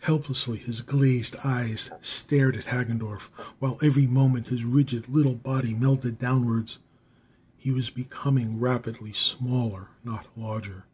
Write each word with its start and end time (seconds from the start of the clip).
Helplessly, 0.00 0.58
his 0.58 0.82
glazed 0.82 1.34
eyes 1.42 1.90
stared 2.02 2.58
at 2.58 2.66
Hagendorff, 2.66 3.30
while 3.58 3.78
every 3.80 4.06
moment 4.06 4.48
his 4.48 4.64
rigid 4.66 5.08
little 5.08 5.34
body 5.34 5.72
melted 5.72 6.18
downwards. 6.18 6.76
He 7.56 7.70
was 7.70 7.88
becoming 7.88 8.60
rapidly 8.60 9.14
smaller, 9.14 9.88
not 10.04 10.26
larger! 10.36 10.84